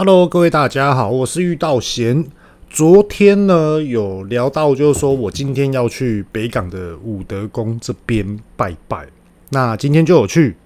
[0.00, 2.24] Hello，各位大家好，我是玉道贤。
[2.70, 9.06] 昨天呢，有聊到，就是说我今天要去北港的武德宫这边拜拜。
[9.50, 10.56] 那今天就有去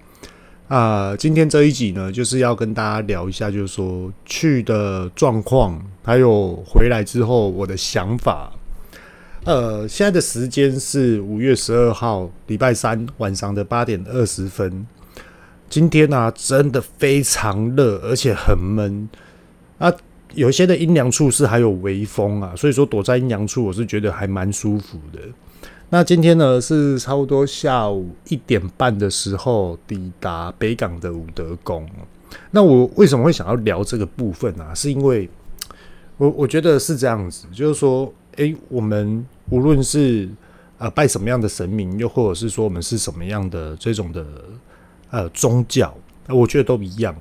[0.69, 8.53] 啊、今天这一集呢，就是要跟大家聊一下，就是说去的状况，还有回来之后我的想法。
[9.43, 14.87] 呃，现在的时间是五月十二号礼拜三晚上的八点二十分。
[15.67, 19.09] 今天呢、真的非常热，而且很闷
[19.77, 19.93] 啊。
[20.33, 25.19] 有些的阴凉处是还有微风啊，所以说躲在阴凉处，我是觉得还蛮舒服的。
[25.91, 31.87] 那今天呢，是差不多下午一点半的时候抵达北港的武德宫。
[32.51, 34.73] 那我为什么会想要聊这个部分啊？
[34.73, 35.29] 是因为
[36.17, 40.27] 我我觉得是这样子，就是说，诶，我们无论是
[40.79, 44.25] 呃拜什么样的神明，又或者是说我们是什么样的这种的。
[45.11, 45.95] 呃，宗教，
[46.27, 47.15] 我觉得都一样。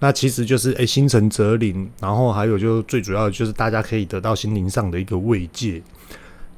[0.00, 5.82] 那其实就是，哎、欸，心诚则灵，然后还有就最主要的就是大家可以得到心灵上的一个慰藉。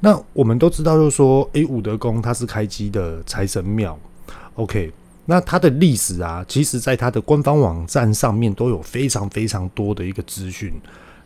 [0.01, 3.99] 那我们都知道，就是说，哎、欸，武德宫它是开基的财神庙。
[4.55, 4.93] OK，
[5.27, 10.73] 那它的历史啊，其实在它的官方网站上面都有非常非常多的一个资讯。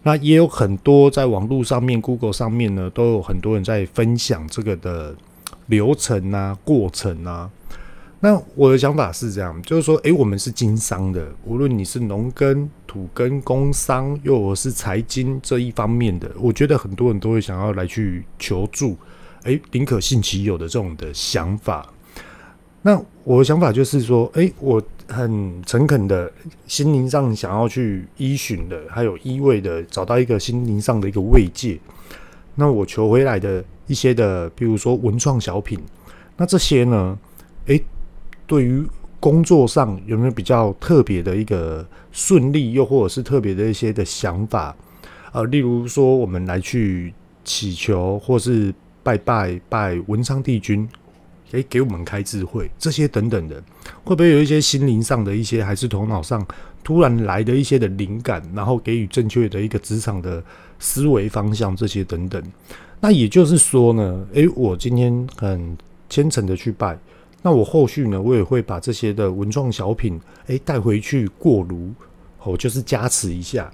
[0.03, 5.17] 那也有很多在网络上面，Google 上面呢，都有很多人在分享这个的
[5.67, 7.51] 流程啊、过程啊。
[8.25, 18.97] 那我的想法是这样，就是说，诶，我们是经商的，无论你是农耕、土耕、工商，又或是财经这一方面的，我觉得很多人都会想要来去求助，
[19.43, 21.87] 诶，宁可信其有的这种的想法。
[22.81, 26.33] 那我的想法就是说，诶，我很诚恳的，
[26.67, 31.79] 心灵上想要去依循的，还有依偎的，找到一个心灵上的一个慰藉。
[32.55, 35.79] 那我求回来的一些的，比如说文创小品，
[36.39, 37.19] 那这些呢，
[37.67, 37.85] 诶。
[38.47, 38.85] 对于
[39.21, 44.77] 工作上有没有比较特别的一个顺利，又或者是特别的一些的想法？
[45.33, 48.73] 呃，例如说我们来去祈求，或是
[49.03, 50.87] 拜拜拜文昌帝君，
[51.51, 53.63] 给给我们开智慧，这些等等的，
[54.05, 56.47] 会不会有一些心灵上的一些，还是头脑上
[56.85, 60.43] 突然来的一些的灵感，然后给予正确的一个职场的
[60.79, 62.43] 思维方向，这些等等。
[63.01, 65.77] 那也就是说呢，诶，我今天很
[66.09, 66.99] 虔诚的去拜。
[67.47, 71.93] 那我后续呢，我也会把这些的文创小品，哎，带回去过炉，
[72.43, 73.71] 哦，就是加持一下。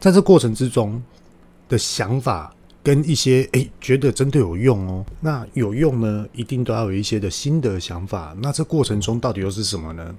[0.00, 1.02] 在这过程之中
[1.68, 2.50] 的想法
[2.82, 5.04] 跟一些哎，觉得真的有用哦。
[5.20, 8.34] 那有用呢，一定都要有一些的心得想法。
[8.40, 10.14] 那这过程中到底又是什么呢？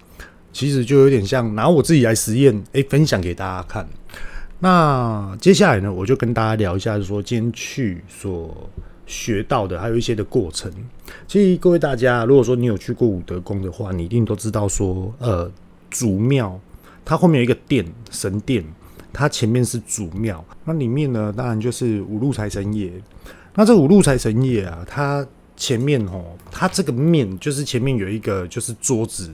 [0.53, 3.89] 其实就有点像拿我自己来实验，哎，分享给大家看。
[4.59, 8.69] 那接下来呢，我就跟大家聊一下，说今天去所。
[9.09, 10.71] 学到的还有一些的过程。
[11.27, 15.51] 其实各位大家，如果说你有去过武德宫的话，你一定都知道说，呃，
[15.89, 16.57] 主庙
[17.03, 18.63] 它后面有一个殿神殿，
[19.11, 22.93] 它前面是主庙，那里面呢，当然就是五路财神爷。
[23.55, 25.25] 那这五路财神爷啊，它
[25.57, 29.33] 前面哦，它这个面就是前面有一个就是桌子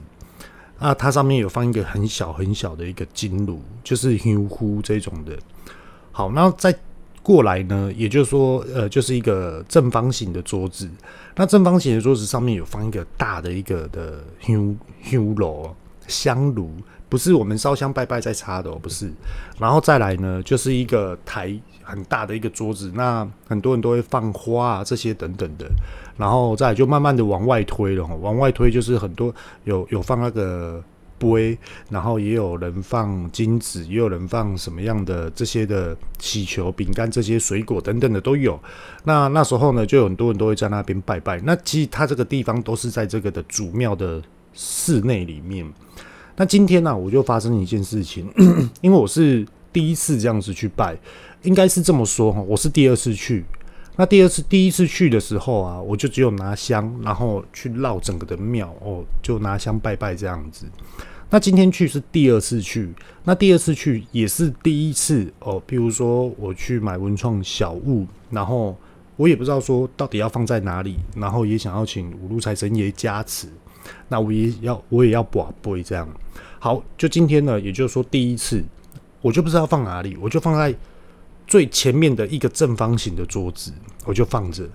[0.78, 5.36] 啊，它上面有放一个很小很小的一个金炉，就是香壶这种的。
[6.12, 6.74] 好，那在。
[7.26, 10.88] 过来呢，也就是说，呃，就是一个正方形的桌子。
[11.34, 15.68] 那正方形的桌子上面有放一个大的一个的香香炉
[16.06, 16.70] 香炉，
[17.08, 19.10] 不是我们烧香拜拜在插的哦，不是。
[19.58, 25.66] 然后再来呢，就是一个台很大的一个桌子，那很多人都会放花啊这些等等的。
[26.16, 30.80] 然后再来就慢慢的往外推了，往外推就是很多有有放那个。
[31.18, 31.56] 杯，
[31.90, 38.58] 然后也有人放金子，也有人放什么样的这些的祈求、饼干、这些水果等等的都有。
[39.04, 41.40] 那那时候呢，就有很多人都会在那边拜拜。
[41.40, 44.22] 那其实他这个地方都是在这个的主庙的
[44.52, 45.66] 室内里面。
[46.36, 48.30] 那今天呢、我就发生一件事情，
[48.80, 50.96] 因为我是第一次这样子去拜，
[51.42, 53.44] 应该是这么说哈，我是第二次去。
[53.98, 60.66] 那第二次、第一次去的时候啊，我就只有拿香，然后去绕整个的庙哦，就拿香拜拜这样子。
[61.30, 62.92] 那今天去是第二次去，
[63.24, 65.60] 那第二次去也是第一次哦。
[65.66, 68.76] 比如说我去买文创小物，然后
[69.16, 73.48] 我也不知道说到底要放在哪里，然后也想要请五路财神爷加持，
[74.08, 76.06] 那我也要我也要跋杯这样。
[76.58, 78.62] 好，就今天呢，也就是说第一次，
[79.22, 80.74] 我就不知道放哪里，我就放在。
[81.46, 83.72] 最前面的一个正方形的桌子，
[84.04, 84.68] 我就放着，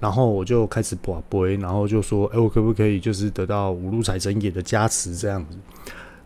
[0.00, 5.56] 然后我就开始跋杯，然后就说：“哎，我可不可以就是得到五路财神爷的加持这样子？”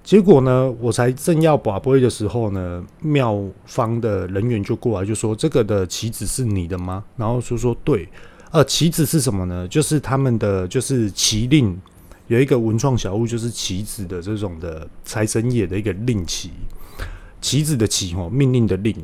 [0.04, 8.08] 结果呢，我才正要跋杯的时候呢，庙方的人员就过来就说：“这个的棋子是你的吗？”然后说：“说对，
[8.50, 9.68] 呃，棋子是什么呢？
[9.68, 11.78] 就是他们的就是棋令，
[12.28, 16.52] 有一个文创小物，就是棋子的这种的财神爷的一个令旗。”
[17.42, 18.96] 旗子的旗哦，命令的令。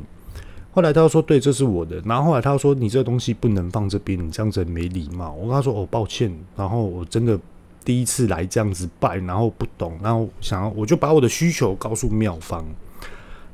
[0.75, 7.39] 后来他说：“对，这是我的。”然后后来他说：“你这个东西不能放这边，你这样子没礼貌。”我跟他说：“哦，抱歉。”然后我真的
[7.85, 12.65] 第一次来这样子拜，然后不懂，然后想要我就把我的需求告诉妙方。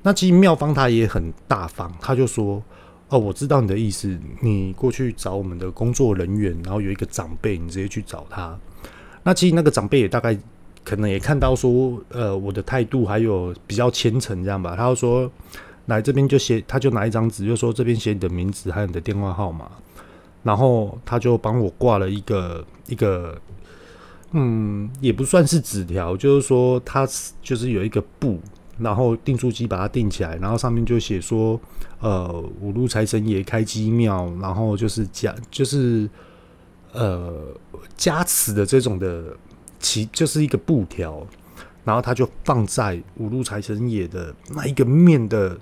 [0.01, 2.59] 那其实妙方他也很大方，他就说
[3.09, 8.57] ：“哦，我知道你的意思，你过去找我们的工作人员，然后有一个长辈，你直接去找他。”
[9.21, 10.35] 那其实那个长辈也大概
[10.83, 15.31] 可能也看到说，呃，我的态度还有比较虔诚这样吧，他就说。
[15.91, 19.69] 来这边就写，他就拿一张纸，就说这边写你的名字还有你的电话号码，
[20.43, 23.37] 然后他就帮我挂了一个一个，
[24.31, 27.07] 嗯，也不算是纸条，就是说他
[27.41, 28.39] 就是有一个布，
[28.79, 31.59] 然后订书机把它订起来，然后上面就写说，
[31.99, 36.09] 呃，五路财神爷开机庙，然后就是加就是
[36.93, 37.33] 呃
[37.97, 39.35] 加持的这种的
[39.79, 41.27] 其就是一个布条，
[41.83, 45.59] 然后他就放在五路财神爷的那一个面的。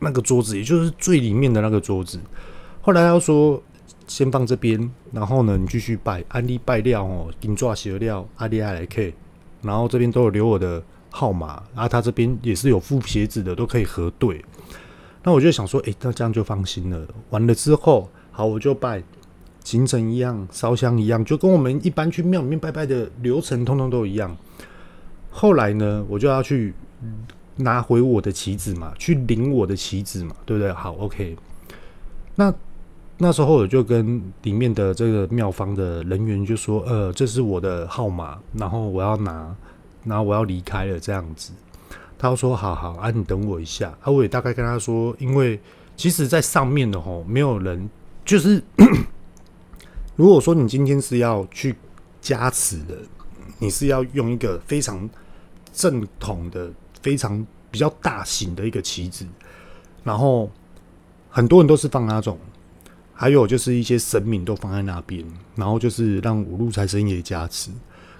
[0.00, 2.18] 那个桌子，也就是最里面的那个桌子。
[2.80, 3.62] 后来他说，
[4.06, 9.12] 先放这边，然后呢，你继续拜，安利拜料哦，金抓鞋料，阿里爱来 K，
[9.62, 14.44] 然后这边都有留我的号码，然后他这边也是有附鞋子的，都可以核对。
[15.22, 17.06] 那我就想说，诶，那这样就放心了。
[17.30, 19.02] 完了之后，好，我就拜，
[19.64, 24.34] 行程一样，烧香一样，就跟我们一般去庙里面拜拜的流程，通通都一样。
[25.30, 26.72] 后来呢，我就要去。
[27.58, 30.72] 拿回我的棋子嘛，去领我的棋子嘛，对不对？
[30.72, 31.36] 好，OK。
[32.36, 32.54] 那
[33.18, 39.54] 那时候我就跟里面的这个庙方的人员就说：“呃，这是我的号码，然后我要拿，
[40.04, 41.52] 然后我要离开了这样子。”
[42.16, 45.60] 他说：“好好，啊，你等我一下。”啊，我也大概跟他说，因为
[45.96, 47.90] 其实，在上面的吼，没有人
[48.24, 48.62] 就是，
[50.14, 51.74] 如果说你今天是要去
[52.20, 52.96] 加持的，
[53.58, 55.10] 你是要用一个非常
[55.72, 56.70] 正统的。
[57.08, 59.24] 非常比较大型的一个旗子，
[60.04, 60.50] 然后
[61.30, 62.38] 很多人都是放那种，
[63.14, 65.24] 还有就是一些神明都放在那边，
[65.54, 67.70] 然后就是让五路财神爷加持。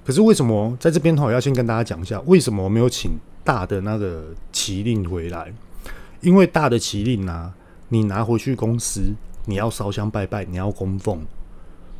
[0.06, 3.11] 可是为什么在这边的话，我要先跟大家讲一下，为什么我没有请
[3.44, 5.52] 大的那个旗令回来？
[6.23, 7.52] 因为大的旗令啊，
[7.91, 9.12] 你拿回去公司，
[9.44, 11.26] 你要烧香拜拜，你要供奉。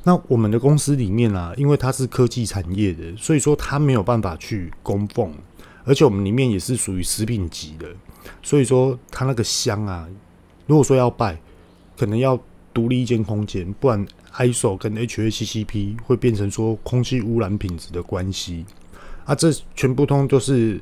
[0.05, 5.35] 那我们的公司里面啊，因为它是科技产业的，所以说它没有办法去供奉。
[5.89, 7.89] 而且我们里面也是属于食品级的，
[8.43, 10.07] 所以说它那个香啊，
[10.67, 11.41] 如果说要拜，
[11.97, 12.39] 可能要
[12.75, 18.67] 独立一间空间，不然 ISO 跟 HACCP 会变成说空气污染品质的关系
[19.25, 20.79] 啊，这全部通都是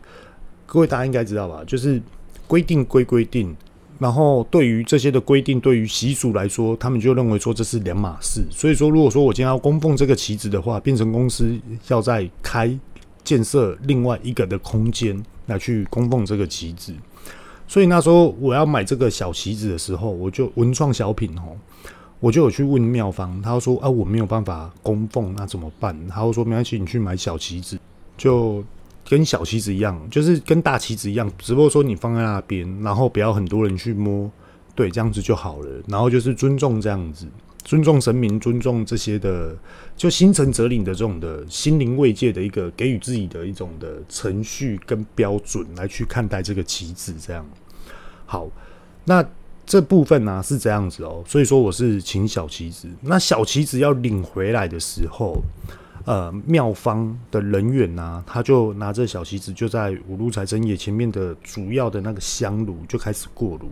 [0.66, 1.62] 各位大家应该知道吧？
[1.64, 2.02] 就是
[2.48, 3.56] 规定归规定，
[4.00, 8.44] 然后对于这些的规定，对于习俗来说，他们就认为说这是两码事。
[8.50, 11.56] 所以说，如果说我今天要供奉这个旗子的话，变成公司
[11.86, 12.76] 要再开。
[13.26, 16.94] 建设另外一个的空间来去供奉这个旗子，
[17.66, 21.56] 所以那时候我要买这个小旗子的时候，我就文创小品哦，
[22.20, 25.96] 我就有去问庙方，他说啊，我没有办法供奉，那怎么办？
[26.06, 27.76] 他说没关系，你去买小旗子，
[28.16, 28.64] 就
[29.08, 34.30] 跟小旗子一样，就是跟大旗子一样，只不过说你放在那边，然后不要很多人去摸，
[34.76, 37.26] 对，这样子就好了，然后就是尊重这样子。
[37.66, 39.52] 尊重神明，尊重这些的，
[39.96, 47.44] 就心诚则灵的这种的心灵慰藉的一个给予自己的一种的程序跟标准来去看待这个棋子，这样。
[48.24, 48.48] 好，
[49.04, 49.28] 那
[49.66, 55.42] 这部分呢、是这样子哦，所以说我是请小旗子，那小旗子要领回来的时候，
[56.04, 63.68] 呃，庙方的人员呢、他就拿着小旗子，就在五路财神爷前面的主要的那个香炉就开始过炉，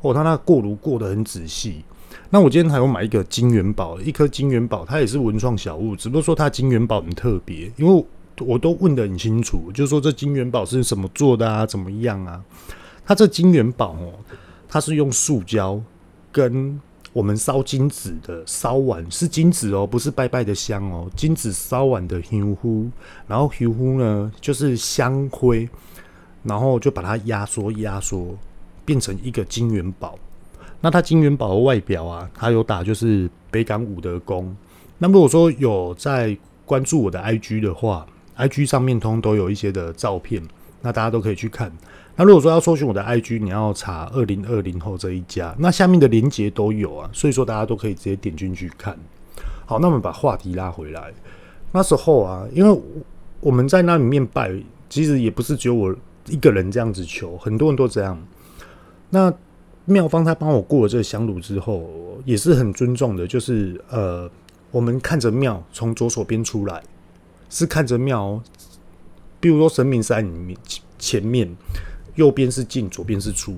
[0.00, 1.84] 哦，他那个过炉过得很仔细。
[2.30, 8.04] 那我今天还有买一个金元宝，一颗金元宝，它也是文创小物，只不过说它金元宝很特别，因为
[8.40, 12.42] 我都问得很清楚，就是说这金元宝是什么做的啊，怎么样啊？
[13.04, 14.12] 它这金元宝哦，
[14.68, 15.80] 它是用塑胶
[16.32, 16.78] 跟
[17.12, 22.90] 我们烧金纸的烧完是金纸哦，不是拜拜的香哦，金纸烧完的香灰，
[23.26, 25.66] 然后香灰呢就是香灰，
[26.42, 28.36] 然后就把它压缩压缩
[28.84, 30.18] 变成一个金元宝。
[30.86, 34.56] 那它金元宝的外表啊，它有打就是北港五德宫。
[34.98, 40.40] 那如果说有在关注我的 IG 的话，IG 上面通都有一些的照片，
[40.82, 41.72] 那大家都可以去看。
[42.14, 48.96] 那如果说要搜寻我的 IG，你要查二零二零后这一家，那下面的连接都有啊，所以说大家都可以直接点进去看。
[49.64, 51.12] 好，那我们把话题拉回来。
[51.72, 52.80] 那时候啊，因为
[53.40, 54.52] 我们在那里面拜，
[54.88, 55.92] 其实也不是只有我
[56.28, 58.16] 一个人这样子求，很多人都这样。
[59.10, 59.32] 那
[59.86, 61.88] 庙方他帮我过了这个香炉之后，
[62.24, 63.26] 也是很尊重的。
[63.26, 64.30] 就是呃，
[64.70, 66.82] 我们看着庙从左手边出来，
[67.48, 68.42] 是看着庙。
[69.38, 70.58] 比如说神明在你面
[70.98, 71.56] 前面，
[72.16, 73.56] 右边是进，左边是出。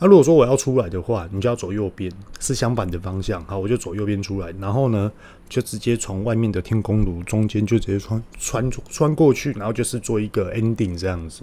[0.00, 3.42] 那如果说我要出来的话，你就要走右边，是相反的方向。
[3.44, 5.10] 好，我就走右边出来，然后呢，
[5.48, 11.42] 就直接从外面的天空炉中间就直接穿穿穿过去，然后就是做一个 ending 这样子，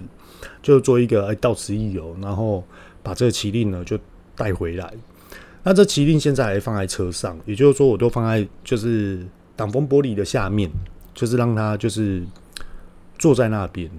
[0.62, 2.64] 就做一个哎到此一游，然后
[3.02, 3.98] 把这个麒麟呢就
[4.42, 4.94] 带回来。
[5.64, 10.72] 那这麒麟现在还放在车上，也就是说我都放在就是挡风玻璃的下面，
[11.14, 12.24] 就是让它就是
[13.20, 13.92] 坐在那边。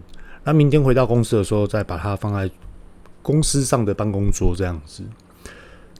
[0.44, 2.50] 那明天回到公司的时候，再把它放在。
[3.24, 5.04] 公司上的办公桌这样子，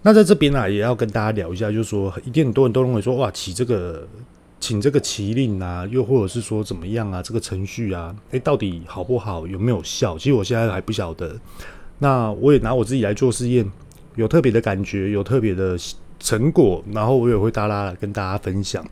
[0.02, 4.04] 那在这边、啊，也要跟大家聊一下，就是说，一定很多人都认为说，哇，骑这个，
[4.58, 10.18] 请这个麒麟啊，又或者是说怎么样啊，这个程序啊，诶、到底好不好，有没有效？
[10.18, 11.38] 其实我现在还不晓得。
[12.00, 13.64] 那我也拿我自己来做试验，
[14.16, 15.76] 有特别的感觉，有特别的
[16.18, 18.84] 成果，然后我也会大大跟大家分享。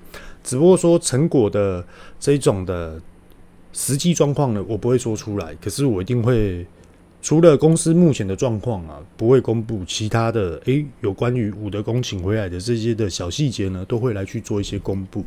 [0.43, 1.85] 只不过说成果的
[2.19, 3.01] 这种的
[3.73, 6.67] 实际状况呢，我不会说出来，可是我一定会。
[7.23, 15.23] 除了公司目前的状况啊，不会公布其他的，诶、有关于五德宫请回来的这些的小细节呢，都会来去做一些公布。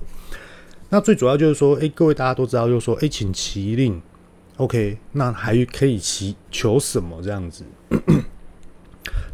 [0.90, 4.02] 那最主要就是说，诶、各位大家都知道，就是说，诶、请麒麟
[4.58, 7.64] ，OK，那还可以祈求什么这样子？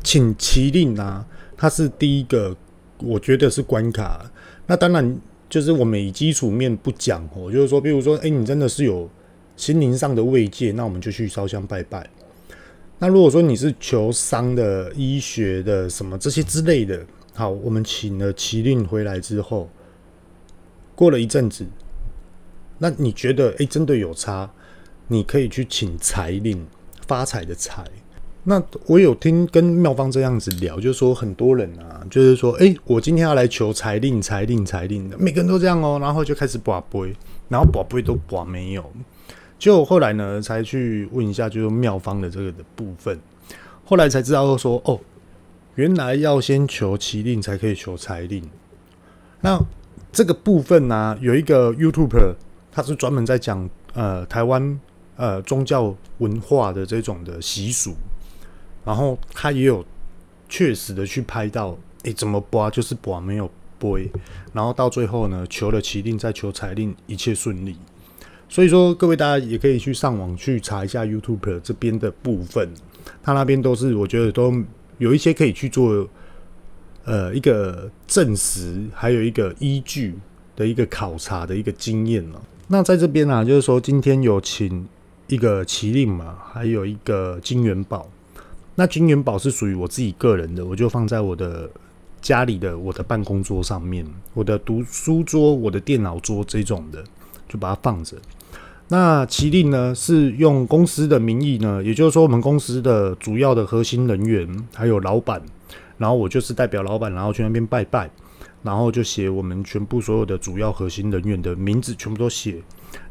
[0.03, 1.25] 请麒麟啊，
[1.58, 2.56] 它是第一个，
[3.00, 4.29] 我觉得是关卡。
[4.65, 9.10] 那当然就是我们以基础面不讲哦，就是说，比如说，诶、欸，你真的是有
[9.58, 12.10] 心灵上的慰藉，那我们就去烧香拜拜。
[13.00, 19.70] 那如果说你是求伤的、医学的什么这些之类的，好，我们请了麒麟回来之后，
[20.96, 21.65] 过了一阵子，
[22.77, 24.51] 那你觉得哎、真的有差？
[25.08, 26.68] 你可以去请财令，
[27.08, 27.84] 发财的财。
[28.43, 37.13] 那我有听跟妙方这样子聊，就是说很多人啊，就是说，哎、我今天要来求财令、财令、财令的，每个人都这样哦、然后就开始拔杯，
[37.50, 38.91] 然后拔杯都拔没有。
[39.60, 43.19] 就后来呢，才去问一下，就是妙方的这个的部分。
[43.84, 44.98] 后来才知道说，哦，
[45.75, 48.41] 原来要先求麒麟才可以求财令。
[49.41, 49.60] 那
[50.12, 52.36] 这个部分呢、有一个 YouTuber，
[52.72, 54.79] 他是专门在讲呃台湾
[55.17, 57.93] 呃宗教文化的这种的习俗，
[58.86, 59.86] 然后他也有
[60.48, 64.09] 确实的去拍到，诶，怎么拔就是拔没有杯，
[64.53, 67.75] 然后到最后呢，求了麒麟再求财令，一切顺利。
[68.48, 72.67] 所以说，各位大家也可以去上网去查一下 YouTube 这边的部分，
[73.21, 74.51] 他那边都是我觉得都
[74.98, 76.07] 有一些可以去做，
[77.03, 80.15] 呃，一个证实，还有一个依据
[80.55, 82.41] 的一个考察的一个经验了。
[82.69, 84.88] 那在这边呢、啊，就是说今天有请
[85.27, 88.09] 一个麒麟嘛，还有一个金元宝。
[88.79, 91.69] 那金元宝是属于我自己个人的，我就放在我的
[92.21, 97.03] 家里的我的办公桌上面，我的读书桌、我的电脑桌这种的，
[97.50, 98.15] 就把它放着。
[98.88, 105.41] 那麒麟呢，是用公司的名义呢，也就是说，我们公司的主要的核心人员还有老板，
[105.98, 108.09] 然后我就是代表老板，然后去那边拜拜，
[108.63, 112.55] 然后就写我们全部所有的主要核心人员的名字全部都写，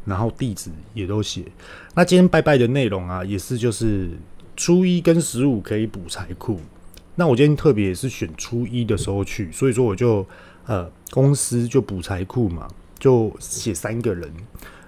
[0.03, 1.43] 然后地址也都写。
[1.93, 4.09] 那今天拜拜的内容啊，也是就是
[4.59, 6.59] 初一跟十五可以补财库。
[7.15, 10.27] 那我今天特别也是选初一的时候去，所以说我就
[10.65, 12.67] 呃公司就补财库嘛，
[12.99, 14.29] 就写三个人。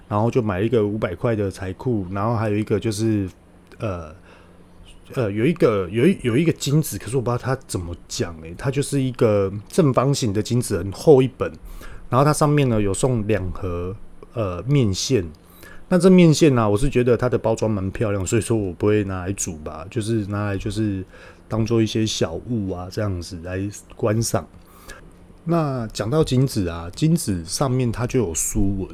[0.08, 3.26] 然后就买一个五百块的财库，然后还有一个就是，
[3.78, 4.14] 呃，
[5.14, 11.50] 呃，有一个有一有一个金子，可是我不知道它怎么讲诶，它就是一个正方形的金子，很厚一本，
[12.10, 13.96] 然后它上面呢有送两盒
[14.34, 15.26] 呃面线，
[15.92, 21.04] 那这面线呢、啊，我是觉得它的包装蛮漂亮，所以说我不会拿来煮吧，就是拿来就是
[21.46, 23.60] 当做一些小物啊这样子来
[23.94, 24.48] 观赏。
[25.44, 28.88] 那讲到金子啊，金子上面它就有书文。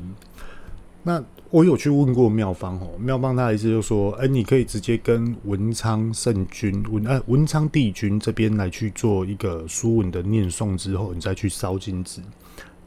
[1.04, 12.20] 那我有去问过妙方哦，妙方他的意思就是说，哎、你可以直接跟文昌圣君文呃文昌帝君这边来去做一个书文的念诵之后，你再去烧金子，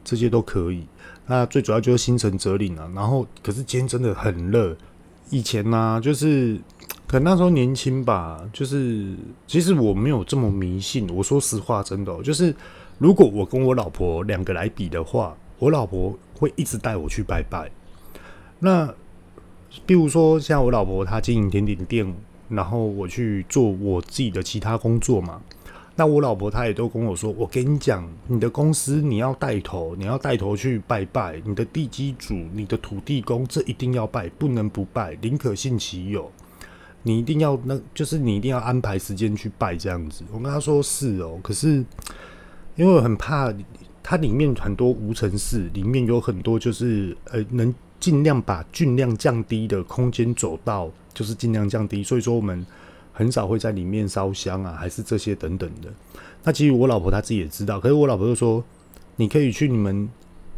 [0.04, 0.86] 这些都可以。
[1.26, 2.90] 那最主要就是心诚则灵啊。
[2.94, 4.76] 然后，可是今天真的很热。
[5.30, 6.60] 以前呢、就是
[7.06, 9.14] 可能那时候年轻吧，就是
[9.46, 11.08] 其实我没有这么迷信。
[11.14, 12.54] 我说实话，真的、就是
[12.98, 17.70] 如果我跟我老婆两个来比的话，我老婆会一直带我去拜拜。
[18.58, 18.92] 那，
[19.86, 22.14] 比如说像我老婆她经营甜点店，
[22.48, 25.40] 然后我去做我自己的其他工作嘛。
[25.94, 36.30] 那我老婆她也都跟我说：“我跟你讲，你的公司你要带头，你要带头去拜拜，你的地基主、你的土地公，这一定要拜，不能不拜，宁可信其有。
[37.02, 41.84] 你一定要那，就是你一定要安排时间去拜这样子。”我跟她说：“是哦，可是
[42.76, 43.52] 因为我很怕
[44.02, 52.02] 它里面很多无尘室，里面有很多就是呃能。”尽量把菌量降低的空间走到，就是尽量降低。
[52.02, 52.66] 所以说，我们
[53.12, 55.92] 很少会在里面烧香啊，还是这些等等的。
[56.44, 58.62] 那其实我老婆她自己也知道，可是我老婆就说，
[59.16, 60.08] 你可以去你们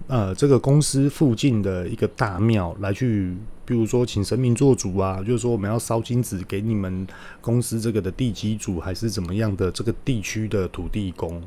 [0.07, 7.07] 呃这个公司附近的一个大庙来去，比如说请神明做主啊，就是说我们要烧金纸给你们
[7.41, 11.43] 公司这个的地基主，还是怎么样的这个地区的土地公，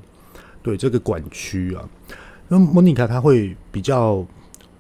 [0.62, 1.90] 对这个管区啊。
[2.48, 4.26] 那莫妮卡她会比较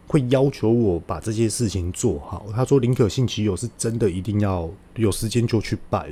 [0.07, 2.47] 会要求我把这些事情做好。
[2.55, 6.09] 他说宁可信其有，是真的一定要有时间就去拜。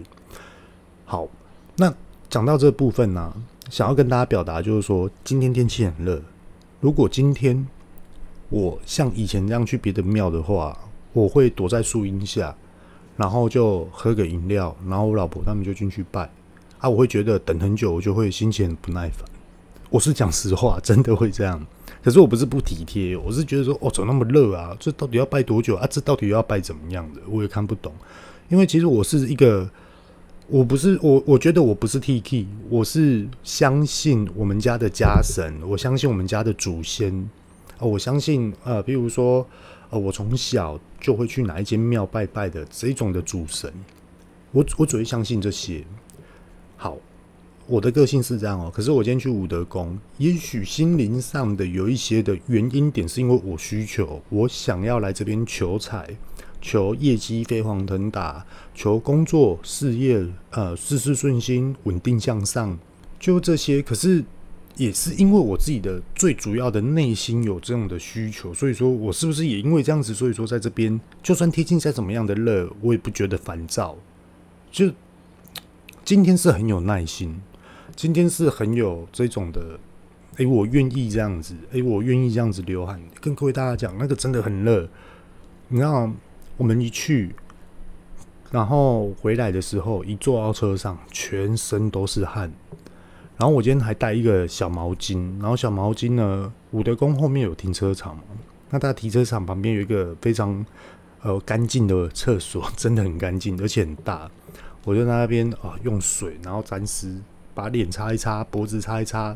[1.05, 1.27] 好，
[1.77, 1.93] 那
[2.29, 3.33] 讲到这部分呢、
[3.69, 6.21] 想要跟大家表达就是说，今天天气很热。
[6.81, 7.65] 如果今天
[8.49, 10.77] 我像以前这样去别的庙的话，
[11.13, 12.55] 我会躲在树荫下，
[13.15, 16.29] 然后就喝个饮料，然后我老婆他们就进去拜。
[16.79, 19.25] 啊，我会觉得等很久，我就会心情很不耐烦。
[19.95, 21.65] 我是讲实话，真的会这样。
[22.03, 24.75] 可是我不是不体贴，我是觉得说，哦，怎么那么热啊？
[24.77, 25.87] 这到底要拜多久啊？
[25.89, 27.21] 这到底要拜怎么样的？
[27.29, 27.93] 我也看不懂。
[28.49, 29.69] 因为其实我是一个，
[30.49, 37.29] 我不是我，我觉得我不是 T K，我是相信我们家的家神，我相信我们家的祖先
[37.77, 39.47] 啊，我相信呃，比如说
[39.91, 43.71] 呃，我从小就会去哪一间庙拜拜的这种的主神，
[44.51, 45.85] 我我只会相信这些。
[46.75, 46.97] 好。
[47.67, 56.15] 我的个性是这样哦，可是我今天去武德宫，也许心灵上的有一些的原因点，是因为我需求，我想要来这边求财、
[56.62, 58.45] 求业绩飞黄腾达、
[58.75, 62.77] 求工作事业呃事事顺心、稳定向上，
[63.19, 63.81] 就这些。
[63.81, 64.24] 可是
[64.75, 73.98] 也是因为我自己的最主要的内心有这样的需求，所以说我是不是也因为这样子，所以说在这边，就算贴近再怎么样的热，我也不觉得烦躁。
[74.72, 74.91] 就
[76.03, 77.41] 今天是很有耐心。
[77.95, 79.79] 今天是很有这种的，
[80.35, 83.01] 哎、我愿意这样子，哎、我愿意这样子流汗。
[83.21, 84.89] 跟各位大家讲，那个真的很热。
[85.69, 86.13] 你看，
[86.57, 87.33] 我们一去，
[88.51, 92.51] 然后回来的时候，一坐到车上，全身都是汗。
[93.37, 98.20] 然后我今天还带一个小毛巾，然后小毛巾呢，武德宫后面有停车场，
[98.72, 100.65] 那它停车场旁边有一个非常
[101.22, 104.29] 呃干净的厕所，真的很干净，而且很大。
[104.83, 107.17] 我就在那边啊，用水然后沾湿。
[107.55, 109.35] 把脸擦一擦，脖子擦一擦，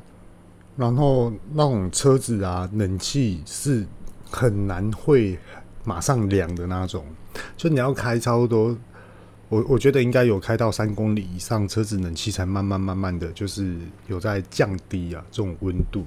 [0.76, 3.88] 然后那种车子啊，冷气是
[4.30, 5.40] 很难会
[5.86, 7.04] 马上凉的那种，
[7.58, 8.78] 就你要开超多，
[9.48, 13.78] 我我觉得应该有开到三公里以上，车子冷气才慢慢慢慢的就是
[14.08, 16.06] 有在降低啊这种温度。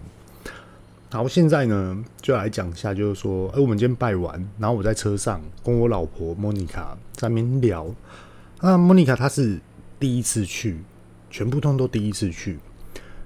[1.11, 7.87] 然后现在呢，就来讲一下，就是说，哎，我们今天拜完，然后我在车上跟我老婆莫妮卡在那边聊，
[8.61, 9.59] 那莫妮卡她是
[9.98, 10.79] 第一次去。
[11.33, 12.59] 全部通都第一次去，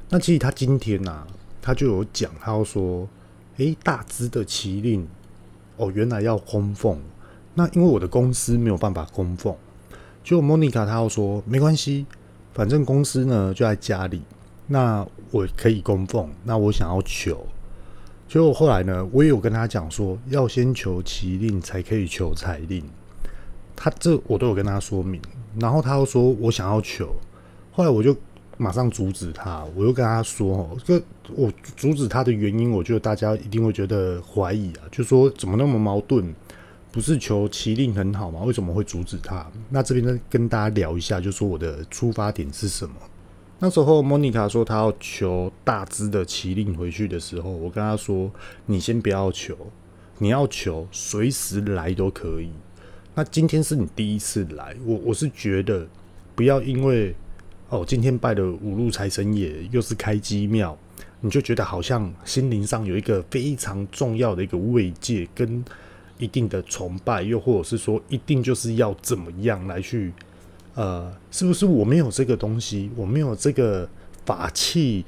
[0.09, 1.27] 那其实他今天呐、啊，
[1.61, 3.09] 他就有讲，他要说，
[3.57, 5.05] 诶、大只的麒麟，
[5.77, 6.97] 哦，原来要供奉，
[7.55, 9.57] 那因为我的公司没有办法供奉，
[10.23, 12.07] 就莫妮卡他要说，没关系，
[12.55, 14.23] 反正公司呢就在家里，
[14.69, 17.45] 那我可以供奉，那我想要求，
[18.29, 22.85] 就后来呢，我也有跟他讲说，要先求麒麟才可以求财令，
[23.75, 25.21] 他这我都有跟他说明，
[25.59, 27.12] 然后他又说我想要求。
[27.77, 28.17] 后来我就
[28.57, 30.99] 马上阻止他，我又跟他说：“哦，这
[31.35, 36.35] 我阻止他的原因，我觉得大家一定会觉得怀疑啊，就说怎么那么矛盾？
[36.91, 38.41] 不是求麒麟很好吗？
[38.45, 39.47] 为什么会阻止他？
[39.69, 42.95] 那这边呢，跟大家聊一下，就说我的出发点是什么？
[43.59, 48.31] 那时候莫妮卡说她要求大只的麒麟回去的时候，我跟她说：
[48.65, 49.55] 你先不要求，
[50.17, 52.51] 你要求随时来都可以。
[53.15, 55.87] 那今天是你第一次来，我我是觉得
[56.35, 57.15] 不要因为。
[57.68, 60.79] 哦，今天拜了五路财神爷又是开基庙，
[61.20, 65.64] 你就觉得好像心灵上有一个非常重要的一个慰藉跟
[66.16, 70.12] 一定的崇拜，又或者是说一定就是要怎么样来去，
[70.76, 73.88] 呃，是不是我没有这个东西，我没有这个
[74.24, 75.05] 法器，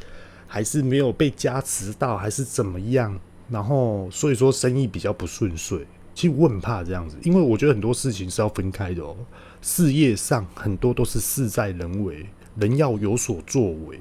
[0.48, 3.16] 还是没有被加持到，还是怎么样？
[3.48, 5.86] 然后所以说生意比较不顺遂。
[6.12, 9.16] 其实我很怕这样子，因为我觉得很多事情是要分开的哦。
[9.62, 12.26] 事业上很多都是事在人为。
[12.58, 13.98] 人要有所作为，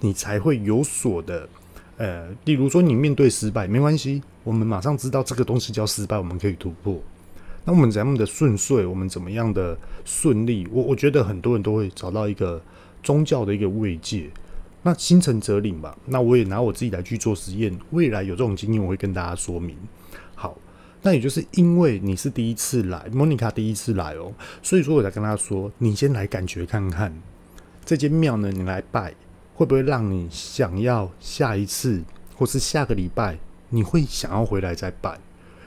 [0.00, 1.48] 你才会有所的。
[1.98, 6.98] 呃，例如说，你面对失败没关系，我们马上知道这个东西叫失败，我们可以突破。
[7.64, 10.66] 那我们怎样的顺遂，我们怎么样的顺利？
[10.72, 12.60] 我我觉得很多人都会找到一个
[13.02, 14.28] 宗教的一个慰藉。
[14.82, 15.96] 那心诚则灵吧。
[16.06, 19.76] 那我也拿我自己来去做实验，未来有这种经验，我会跟大家说明。
[20.34, 20.58] 好，
[21.02, 27.14] 那也就是因为你是第一次来，莫妮卡第一次来哦，所以说我才跟他说，你先来感觉看看。
[27.84, 29.14] 这间庙呢，你来拜，
[29.54, 32.02] 会不会让你想要下一次，
[32.36, 33.38] 或是下个礼拜，
[33.70, 35.18] 你会想要回来再拜？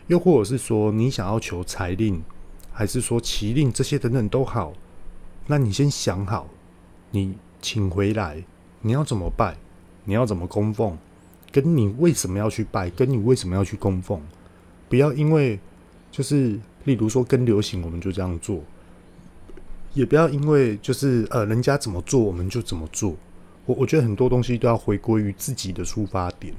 [0.07, 2.23] 又或者是说，你想要求财令，
[2.71, 4.73] 还是说麒麟这些等等都好，
[5.47, 6.47] 那你先想好，
[7.11, 8.43] 你请回来，
[8.81, 9.57] 你要怎么拜，
[10.05, 10.97] 你要怎么供奉，
[11.51, 14.21] 跟你为什么要去拜，跟你为什么要去供奉，
[14.87, 15.59] 不要因为
[16.11, 18.61] 就是例如说跟流行，我们就这样做，
[19.95, 23.15] 也不要因为就是呃人家怎么做，我们就怎么做。
[23.65, 26.53] 我我觉得很多东西都要回归于自己的出发点，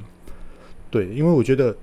[0.91, 1.77] 对，因为我觉得，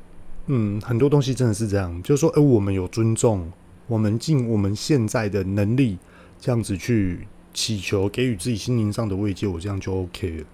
[0.48, 3.50] 嗯，很多东西真的是这样，就是说，哎，我们有尊重，
[3.88, 5.98] 我们尽我们现在的能力，
[6.42, 10.46] 这样子去祈求，给予自己心灵上的慰藉，我这样就 OK 了。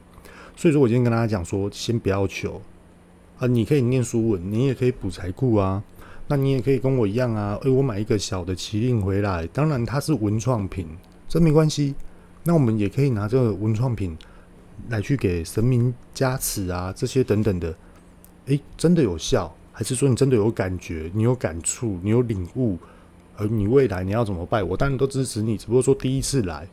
[0.56, 2.62] 所以说我今天跟大家讲说，先不要求
[3.40, 5.82] 啊，你可以念书文，你也可以补财库啊，
[6.30, 10.88] 那你也可以跟我一样啊，哎，我买一个小的麒麟回来，当然它是文创品，
[11.28, 11.94] 这没关系，
[12.46, 14.18] 那我们也可以拿这个文创品。
[14.88, 17.76] 来去给神明加持啊，这些等等的，
[18.46, 19.54] 诶，真的有效？
[19.74, 21.12] 还是说你真的有感觉？
[21.14, 22.00] 你有感触？
[22.02, 22.78] 你有领悟？
[23.36, 24.64] 而你未来你要怎么拜？
[24.64, 25.58] 我当然都支持你。
[25.58, 26.66] 只不过说第一次来，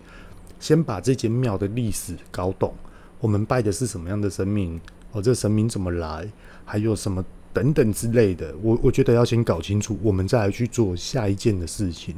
[0.61, 2.73] 先把这间庙的历史搞懂。
[3.19, 4.81] 我们拜的是什么样的神明？
[5.11, 6.31] 哦，这神明怎么来？
[6.65, 7.25] 还有什么
[7.57, 8.55] 等等之类的？
[8.63, 12.15] 我我觉得要先搞清楚，我们再来去做下一件的事情。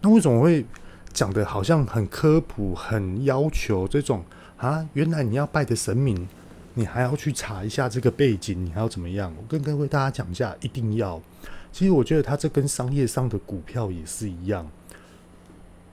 [0.00, 0.64] 那为什么会
[1.12, 4.24] 讲的好像很科普、很要求这种？
[4.56, 6.26] 啊，原来你要拜的神明，
[6.72, 9.30] 你还要去查一下这个背景，你还要怎么样？
[9.36, 11.20] 我跟各位大家讲一下，一定要。
[11.70, 14.66] 其实我觉得它这跟商业上的股票也是一样。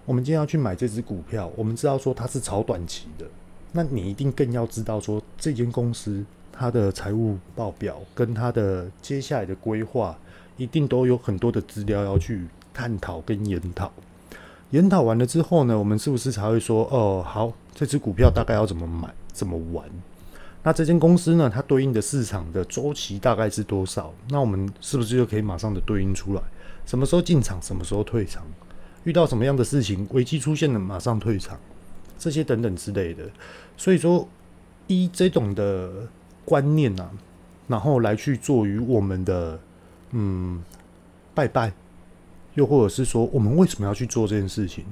[0.05, 3.25] 我们今天要去买这只股票，我们知道说它是炒短期的，
[3.73, 6.25] 那你一定更要知道说这间公司
[6.59, 10.17] 他的财务报表跟他的接下来的规划，
[10.57, 13.89] 一定都有很多的资料要去探讨跟研讨。
[14.71, 19.89] 研讨完了之后呢，我们是不是才会说，哦，好，这只股票大概要怎么买，怎么玩？
[20.61, 24.13] 那这间公司呢，它对应的市场的周期大概是多少？
[24.29, 26.41] 那我们是不是就可以马上的对应出来？
[26.85, 28.43] 什么时候进场，什么时候退场？
[29.05, 31.57] 遇到什么样的事情，危机出现了，马上退场，
[32.17, 33.23] 这些等等之类的。
[33.77, 34.27] 所以说，
[34.87, 35.89] 一这种的
[36.49, 37.11] 观念啊，
[37.67, 39.59] 然后来去做于我们的
[40.11, 40.63] 嗯
[41.35, 41.71] 拜拜。
[42.55, 44.83] 又或者是说，我们为什么要去做这件事情？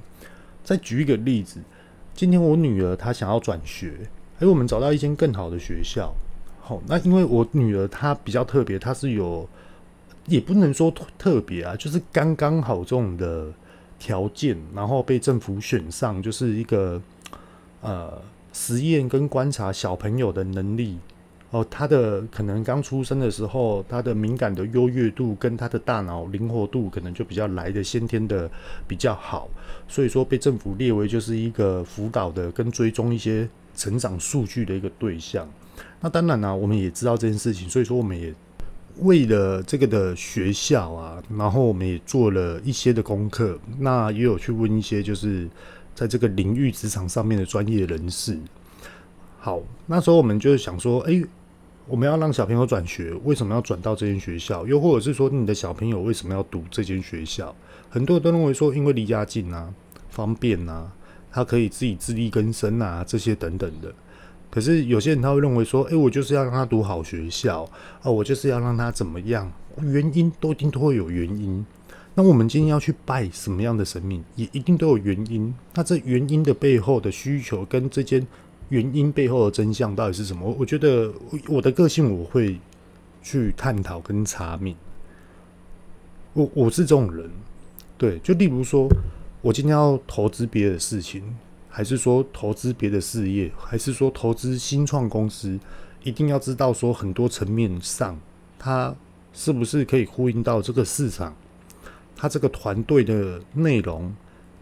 [0.63, 1.59] 再举一个例子，
[2.13, 4.07] 今天我女儿她想要转学，
[4.39, 6.13] 而我们找到一间更好的学校。
[6.61, 9.49] 好，那因为我女儿她比较特别，她是有，
[10.27, 13.51] 也不能说特别啊，就是刚刚好这种的
[13.99, 17.01] 条件，然后被政府选上，就是一个
[17.81, 18.21] 呃
[18.53, 20.99] 实验跟观察小朋友的能力。
[21.49, 28.51] 哦，他的可能刚出生的时候，他的敏感的优越度跟他的大脑灵活度可能就比较来的先天的
[28.86, 29.49] 比较好，
[29.88, 35.47] 所以说被政府列为就是一个辅导的跟追踪一些成长数据的一个对象。
[36.01, 38.33] 那当然呢、我们也知道这件事情，所以说我们也
[38.99, 45.47] 为了这个的学校啊，然后我们也做了一些的功课，那也有去问一些就是
[45.95, 48.38] 在这个领域职场上面的专业人士。
[49.47, 51.23] 好，那时候我们就是想说，哎、
[51.88, 54.67] 我们要让小朋友转学，为什么要转到这间学校？
[54.67, 57.55] 又或者是说，你的小朋友为什么要读这间学校？
[57.89, 59.73] 很多人都认为说，因为离家近啊，
[60.10, 60.91] 方便啊，
[61.31, 63.89] 他可以自己自力更生啊，这些等等的。
[64.51, 67.63] 可是有些人他会认为说，哎、我就是要让他读好学校
[68.01, 69.49] 啊，我就是要让他怎么样？
[69.81, 71.65] 原因都一定都会有原因。
[72.15, 75.55] 那我们今天要去拜什么样的神明，也一定都有原因。
[75.73, 78.27] 那这原因的背后的需求跟这间。
[78.69, 80.56] 原因背后的真相到底是什么？
[80.60, 81.13] 我觉得
[81.47, 82.60] 我的个性我会
[83.21, 84.75] 去探讨跟查明。
[86.34, 87.30] 我我是这种人，
[87.97, 88.88] 对，就例如说，
[89.41, 91.23] 我今天要投资别的事情，
[91.69, 95.60] 还是说投资别的事业，还是说投资新创公司，
[96.03, 98.19] 一定要知道说很多层面上，
[98.60, 98.93] 它
[99.34, 101.36] 是不是可以呼应到这个市场，
[102.15, 104.13] 它这个团队的内容、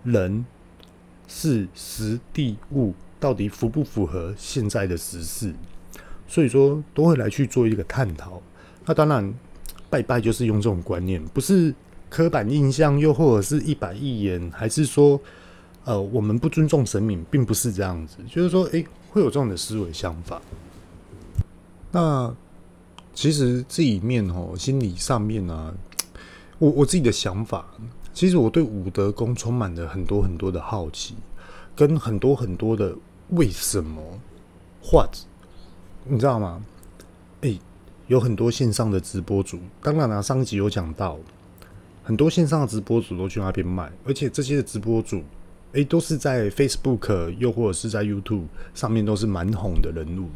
[0.03, 0.45] 人、
[1.27, 2.93] 事、时、地、物。
[3.25, 5.51] 到底符不符合现在的时事？
[6.27, 8.39] 所以说都会来去做一个探讨。
[8.85, 9.33] 那当然，
[9.89, 11.73] 拜拜就是用这种观念，不是
[12.07, 15.19] 刻板印象，又或者是一板一眼，还是说，
[15.85, 18.17] 呃，我们不尊重神明，并不是这样子。
[18.29, 20.39] 就是说，诶、会有这种的思维想法。
[21.91, 22.31] 那
[23.15, 25.73] 其实这里面哦，心理上面呢、啊，
[26.59, 27.65] 我我自己的想法，
[28.13, 31.15] 其实我对武德宫充满了很多很多的好奇。
[31.77, 32.95] 跟很多很多的
[33.29, 34.01] 为什么
[34.91, 35.17] ，what，
[36.03, 36.63] 你知道吗？
[37.41, 37.59] 诶、
[38.07, 41.17] 有很多线上的直播主，当然了、啊，上一集有讲到，
[42.03, 45.23] 很多线上的直播主都去那边卖，而且这些的直播主，
[45.71, 50.29] 诶、都是在 Facebook 又或者是在 YouTube 上面都是蛮红的人物。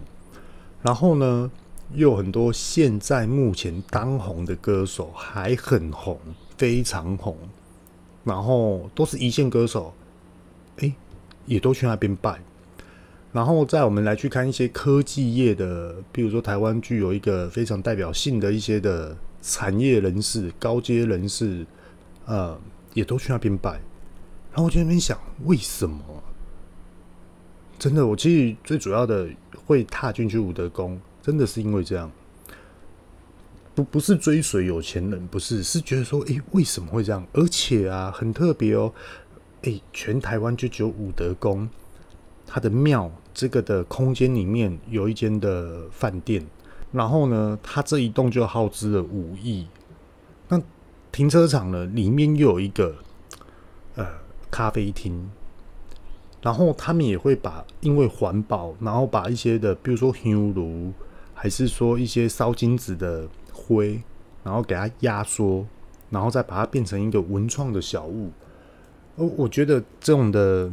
[0.82, 1.52] 然后呢，
[1.94, 6.20] 又有很多现在目前当红的歌手还很红，
[6.58, 7.38] 非常红，
[8.24, 9.94] 然后都是一线歌手。
[10.78, 10.92] 哎，
[11.46, 12.40] 也都去那边拜。
[13.32, 21.64] 然后再我们来去看一些科技业的，比如说台湾具有一个非常代表性的一些的产业人士、高阶人士，
[22.26, 22.60] 呃，
[22.96, 23.74] 也都去那边拜。
[24.52, 25.16] 然后我就在那边想，
[25.46, 26.02] 为什么？
[27.78, 29.30] 真的，我其实最主要的
[29.66, 32.12] 会踏进去武德宫，真的是因为这样，
[33.76, 37.24] 不不是追随有钱人，不是，是觉得说，诶，为什么会这样？
[37.34, 38.92] 而且啊，很特别哦，
[39.62, 41.70] 诶，全台湾就只有武德宫。
[42.52, 46.44] 他的庙这个的空间里面有一间的饭店，
[46.92, 49.68] 然后呢，他这一栋就耗资了五亿。
[50.48, 50.60] 那
[51.12, 52.96] 停车场呢，里面又有一个
[53.94, 54.04] 呃
[54.50, 55.30] 咖啡厅，
[56.42, 60.92] 然后他们也会把因为环保，然后把一些的，比如说香炉，
[61.36, 64.02] 还是说一些烧金纸的灰，
[64.44, 65.64] 然后给它压缩，
[66.10, 68.32] 然后再把它变成一个文创的小物。
[69.18, 70.72] 哦，我觉得这种的。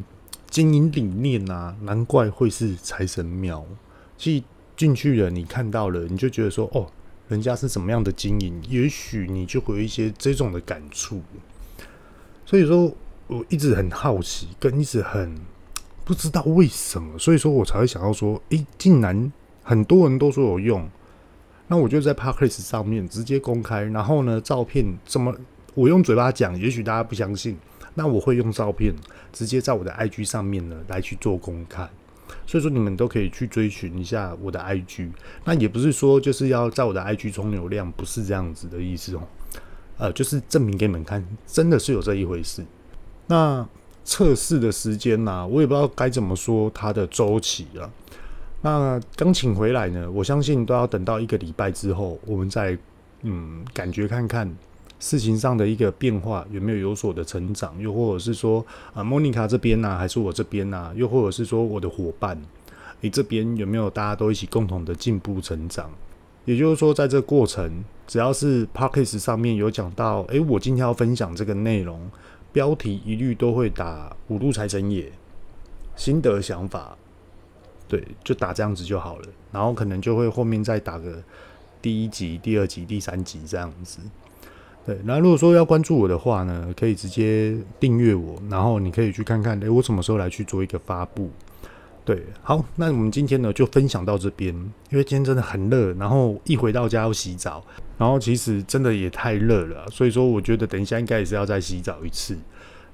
[0.57, 3.63] 经营理念啊，难怪会是财神庙。
[4.17, 6.91] 其实进去了，你看到了，你就觉得说，哦，
[7.29, 11.21] 人家是怎么样的经营，也许你就会有一些这种的感触。
[12.47, 12.91] 所以说，
[13.27, 15.37] 我一直很好奇，跟一直很
[16.07, 19.31] 不知道为什么，所以说我才会想要说，诶，竟然
[19.63, 20.89] 很多人都说有用，
[21.69, 25.37] 那我就在 Podcast 上面直接公开，然后呢，照片怎么
[25.75, 27.59] 我用嘴巴讲，也许大家不相信。
[27.97, 28.95] 那我会用照片
[29.33, 31.89] 直接在我的 IG 上面呢来去做公开，
[32.47, 35.11] 所以说你们都可以去追寻一下我的 IG。
[35.45, 39.23] 那也不是说就是要在我的 IG 充流量，不是这样子的意思哦。
[39.99, 42.63] 呃，就是证明给你们看，真的是有这一回事。
[43.29, 43.67] 那
[44.05, 47.91] 测试的时间呢、我也不知道该怎么说它的周期啊。
[48.61, 52.77] 那刚请回来呢，我相信都要等到一个礼拜之后，我们再
[53.23, 54.55] 嗯感觉看看。
[54.99, 57.79] 事情上的一个变化有没有有所的成长？
[57.81, 62.41] 又或者是说啊，莫妮卡这边呢、还是我这边呢、又或者是说我的伙伴，
[63.01, 65.91] 你这边有没有大家都一起共同的进步成长？
[66.45, 72.09] 也就是说，在这过程，只要是 Podcast 上面有讲到，诶，我今天要分享这个内容，
[72.53, 75.11] 标题一律都会打“五路财神爷”，
[75.97, 76.97] 心得想法，
[77.89, 79.25] 对，就打这样子就好了。
[79.51, 81.21] 然后可能就会后面再打个
[81.83, 83.99] 第一集、第二集、第三集这样子。
[84.87, 91.29] 对，那如果说要关注我的话呢，可以直接订阅我，然后你可以去看看，诶，我什么时候来去做一个发布？
[92.05, 94.55] 对，好，那我们今天呢就分享到这边，
[94.91, 97.65] 因为今天真的很热，然后一回到家要洗澡，
[97.99, 102.39] 然后其实真的也太热了，所以说我觉得等一下应该也是要再洗澡一次。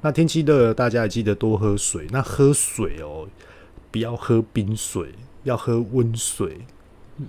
[0.00, 3.28] 那天气热，大家也记得多喝水，那喝水哦，
[3.90, 5.10] 不要喝冰水，
[5.44, 6.62] 要喝温水，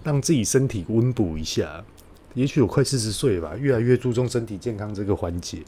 [0.05, 1.83] 让自己身体温补一下。
[2.33, 5.59] 也许我快四十岁吧，越来越注重身体健康这个环节。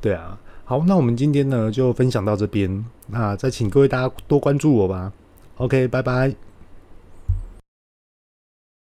[0.00, 5.12] 对啊，好，那我们今天呢就分享到这边，那再请各位大家多关注我吧。
[5.56, 6.45] OK，拜拜。